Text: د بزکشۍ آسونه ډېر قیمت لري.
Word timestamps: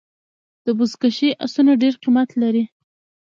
د 0.65 0.67
بزکشۍ 0.77 1.29
آسونه 1.45 1.71
ډېر 1.81 1.93
قیمت 2.03 2.29
لري. 2.41 2.63